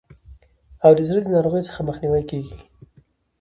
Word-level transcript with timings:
او 0.85 0.91
د 0.97 0.99
زړه 1.07 1.19
د 1.23 1.27
ناروغیو 1.35 1.67
څخه 1.69 1.85
مخنیوی 1.89 2.23
کیږي. 2.31 2.57